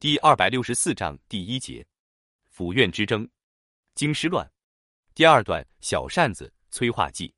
[0.00, 1.84] 第二百六十四章第一节，
[2.50, 3.28] 府院之争，
[3.96, 4.48] 京师乱。
[5.12, 7.34] 第二段小扇子催化剂。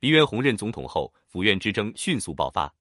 [0.00, 2.74] 黎元洪任总统后，府院之争迅速爆发。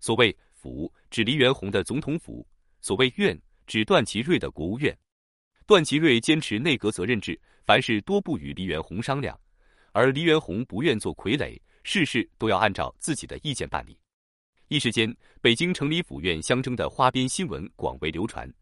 [0.00, 2.44] 所谓府，指黎元洪的总统府；
[2.80, 4.98] 所谓院，指段祺瑞的国务院。
[5.64, 9.40] 段祺瑞坚持内阁责任制，凡事多不与黎元洪商量，
[9.92, 13.96] 而黎元洪不愿做傀儡，事事都要按照自己的意见办理。
[14.68, 18.52] 一时间，北京城里府院相争的花边新闻广为流传。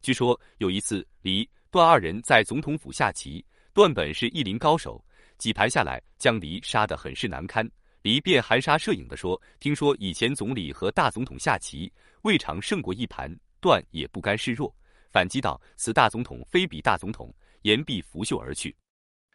[0.00, 5.04] 据说有一次，黎段二人在总统府下棋，段本是一林高手，
[5.36, 7.70] 几盘下来将黎杀得很是难堪。
[8.00, 13.30] 黎便含沙射影地说：“听说以前总理和大总统下棋，未尝胜过一盘。”
[13.60, 14.74] 段也不甘示弱，
[15.10, 17.30] 反击道：“此大总统非彼大总统。”
[17.62, 18.74] 言毕，拂袖而去。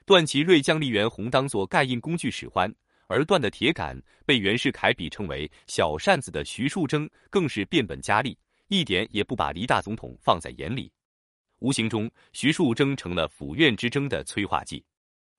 [0.08, 2.74] 段祺瑞将黎元洪当作盖印工具使唤。
[3.10, 8.38] 而段的铁杆被袁世凯比称为小扇子的徐树铮，更是变本加厉，
[8.68, 10.92] 一点也不把黎大总统放在眼里。
[11.58, 14.86] 无形中，徐树铮成了府院之争的催化剂。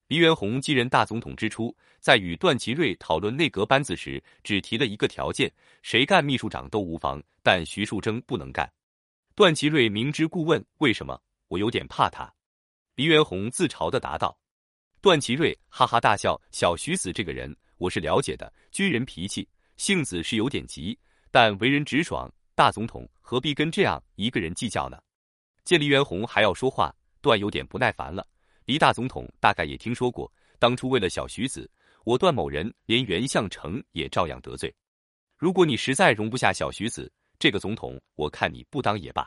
[0.09, 5.49] 黎元洪继任大总统之初，在与段祺瑞讨论内阁班子时，只提了一个条件：
[5.83, 8.69] 谁干秘书长都无妨，但徐树铮不能干。
[9.37, 11.17] 段祺瑞明知故问：“为什么？
[11.47, 12.29] 我有点怕他。”
[12.97, 14.37] 黎元洪自嘲地答道。
[15.03, 18.53] 段祺瑞哈哈大笑：“小徐子这个人，我是了解的。
[18.71, 19.49] 军人脾气，
[19.79, 20.99] 性子是有点急，
[21.31, 22.31] 但为人直爽。
[22.55, 24.99] 大总统何必跟这样一个人计较呢？”
[25.65, 28.27] 见黎元洪还要说话，段有点不耐烦了。
[28.67, 31.71] 黎大总统大概也听说过，当初为了小徐子，
[32.05, 34.71] 我段某人连袁相成也照样得罪。
[35.39, 39.27] 如果你实在容不下小徐子这个总统，我看你不当也罢。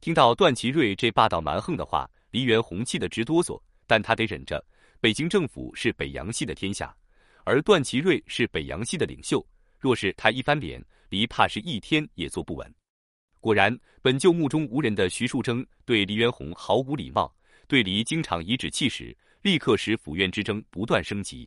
[0.00, 4.64] 听到段祺瑞这霸道蛮横的话，黎元洪气得直哆嗦，但他得忍着。
[5.04, 6.96] 北京政府是北洋系的天下，
[7.44, 9.46] 而段祺瑞是北洋系的领袖。
[9.78, 12.74] 若是他一翻脸，黎怕是一天也坐不稳。
[13.38, 17.30] 果然，本就目中无人的徐树铮对黎元洪毫无礼貌，
[17.68, 21.46] 对黎经常颐指气使，立刻使府院之争不断升级。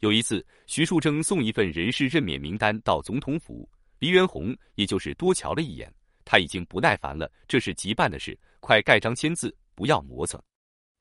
[0.00, 3.66] 有一次，徐树铮送一份人事任免名单到总统府，
[4.00, 5.90] 黎元洪也就是多瞧了一眼，
[6.26, 7.32] 他已经不耐烦了。
[7.48, 10.38] 这是急办的事，快盖章签字，不要磨蹭。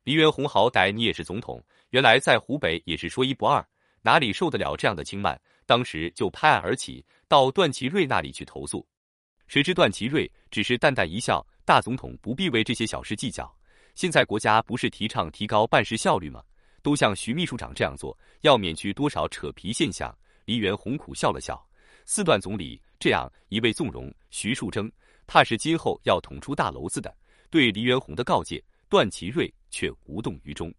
[0.03, 3.63] 黎元洪，好歹你也是总统，原来在湖北也是说一不二，
[4.01, 5.39] 哪里受得了这样的轻慢？
[5.67, 8.85] 当时就拍案而起，到段祺瑞那里去投诉。
[9.47, 13.53] 谁知段祺瑞只是淡淡一笑：“大总统不必为这些小事计较。
[13.94, 16.41] 现在国家不是提倡提高办事效率吗？
[16.81, 20.11] 都像徐秘书长这样做，要免去多少扯皮现象。”
[20.45, 21.63] 黎元洪苦笑了笑
[22.06, 24.91] ：“四段总理这样一味纵容徐树铮，
[25.28, 27.16] 怕是今后要捅出大娄子的。”
[27.51, 29.52] 对黎元洪的告诫，段祺瑞。
[29.74, 30.69] 却无动于衷，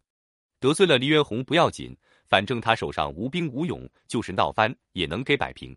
[0.60, 1.96] 得罪了黎元洪不要紧，
[2.26, 5.74] 反正他手上无兵无勇，就是闹翻也能给摆平。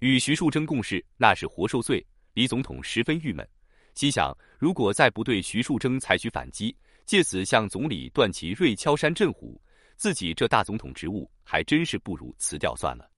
[0.00, 2.06] 与徐树铮共事，那是活受罪。
[2.34, 3.48] 黎总统十分郁闷，
[3.94, 6.76] 心想：如果再不对徐树铮采取反击，
[7.06, 9.58] 借此向总理段祺瑞敲山震虎，
[9.96, 13.10] 自己这大总统职务还真是不如辞掉算了。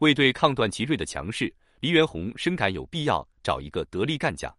[0.00, 4.52] 为对抗段祺瑞的强势，黎元洪深感有必要找一个得力干将。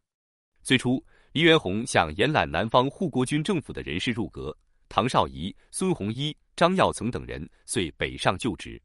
[0.63, 1.03] 最初。
[1.33, 4.53] 黎元洪想延揽南方护国军政府的人士入阁，
[4.89, 8.81] 唐绍仪、孙洪一、张耀曾等人遂北上就职。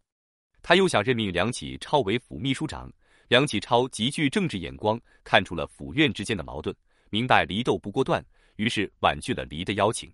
[0.62, 2.88] 他又想任命梁启超为府秘书长，
[3.26, 6.72] 梁启超极具政治眼光，看出了府院之间的矛盾，
[7.10, 8.24] 明白黎斗不过段，
[8.54, 10.08] 于是婉拒了黎的邀请。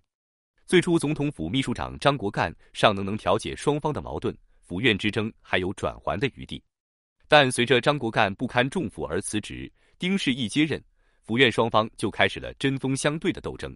[0.65, 6.63] 最初，总统府秘书长张国干尚能能调解双方的矛盾，府院之争还有转圜的余地。
[7.27, 10.83] 但随着张国干不堪重负而辞职，丁世一接任。
[11.23, 13.75] 府院双方就开始了针锋相对的斗争。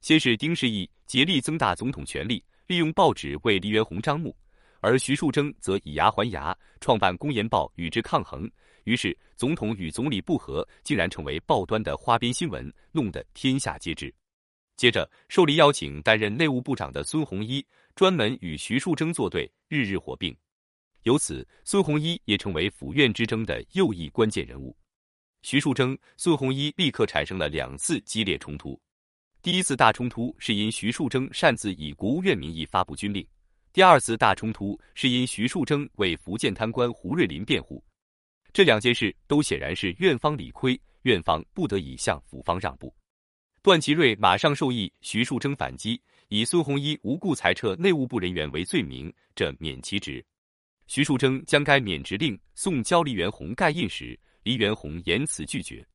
[0.00, 4.30] 先是丁世义竭力增大总统权力，利用报纸为黎元洪张目；
[4.80, 8.50] 而徐树铮则以牙还牙，创办《公研报》与之抗衡。
[8.84, 14.12] 于是，总统与总理不和竟然成为报端的花边新闻，弄得天下皆知。
[14.76, 17.64] 接着，受黎邀请担任内务部长的孙洪一
[17.94, 20.36] 专门与徐树铮作对，日日火并。
[21.04, 24.76] 由此，孙洪一也成为府院之争的右翼关键人物。
[25.42, 28.80] 徐树铮、孙洪一立刻产生了两次激烈冲突。
[29.42, 33.24] 第一次大冲突是因徐树铮擅自以国务院名义发布军令；
[33.72, 37.82] 第二次大冲突是因徐树铮为福建贪官胡瑞林辩护。
[38.52, 42.94] 这两件事都显然是院方理亏，院方不得已向府方让步。
[43.62, 50.24] 段祺瑞马上授意徐树铮反击，以孙洪一无故裁撤内务部人员为罪名，这免其职。
[50.86, 54.16] 徐树铮将该免职令送交黎元洪盖印时。
[54.42, 55.86] 黎元洪严词拒绝，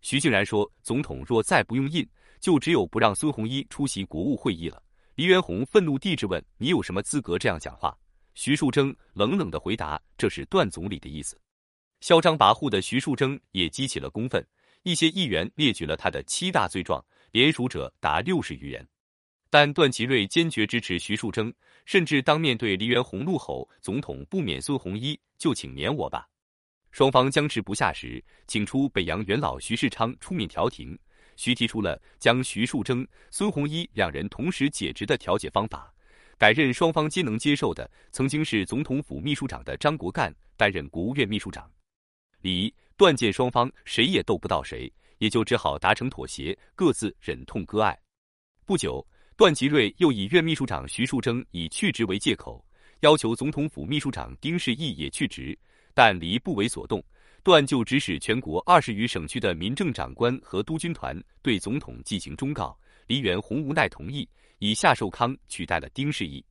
[0.00, 2.04] 徐静然说：“总统若再不用印，
[2.40, 4.82] 就只有不让孙洪一出席国务会议了。”
[5.14, 7.96] 黎元洪愤怒地质问：“你有什么资格这样讲话？”
[8.34, 11.40] 徐树铮冷冷的回答：“这是段总理的意思。”
[12.00, 14.44] 嚣张跋扈的徐树铮也激起了公愤，
[14.82, 18.86] 一些议员列举了他的七大罪状，连署者达六十余人。
[19.48, 21.54] 但段祺瑞坚决支持徐树铮，
[21.86, 26.28] 甚至当面对黎元洪怒吼：“总统不免孙洪一，就请免我吧。”
[26.94, 30.96] 双方僵持不下时，请出北洋元老徐世昌出面调停。
[31.34, 35.92] 徐提出了将徐树铮、孙洪一两人同时解职的调解方法，
[36.38, 41.68] 改任双方皆能接受的曾经是总统府秘书长的张国干担任国务院秘书长。
[42.42, 44.88] 李、段见双方谁也斗不到谁，
[45.18, 47.98] 也就只好达成妥协，各自忍痛割爱。
[48.64, 49.04] 不久，
[49.36, 52.64] 段祺瑞又以院秘书长徐树铮已去职为借口，
[53.00, 55.58] 要求总统府秘书长丁世义也去职。
[55.94, 57.02] 但黎不为所动，
[57.42, 62.76] 段就指使全国二十余省区的民政长官和督军团对总统进行忠告。
[63.06, 66.44] 黎元洪无奈同意，以夏寿康取代了丁世义。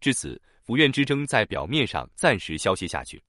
[0.00, 3.22] 至此，府院之争在表面上暂时消歇下去。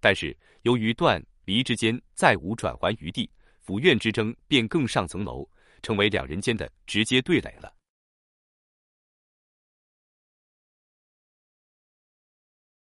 [0.00, 3.28] 但是，由于段黎之间再无转圜余地，
[3.60, 5.48] 府院之争便更上层楼，
[5.82, 7.74] 成为两人间的直接对垒了。